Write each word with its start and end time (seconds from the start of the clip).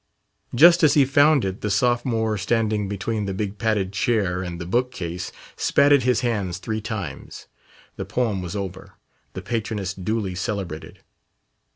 Just 0.55 0.81
as 0.83 0.95
he 0.95 1.05
found 1.05 1.45
it 1.45 1.61
the 1.61 1.69
sophomore 1.69 2.35
standing 2.35 2.89
between 2.89 3.25
the 3.27 3.35
big 3.35 3.59
padded 3.59 3.93
chair 3.93 4.41
and 4.41 4.59
the 4.59 4.65
book 4.65 4.89
case 4.91 5.31
spatted 5.55 6.01
his 6.01 6.21
hands 6.21 6.57
three 6.57 6.81
times. 6.81 7.45
The 7.97 8.05
poem 8.05 8.41
was 8.41 8.55
over, 8.55 8.93
the 9.33 9.43
patroness 9.43 9.93
duly 9.93 10.33
celebrated. 10.33 11.01